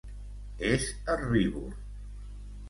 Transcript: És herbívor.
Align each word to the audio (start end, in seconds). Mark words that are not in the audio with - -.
És 0.71 0.87
herbívor. 1.05 1.77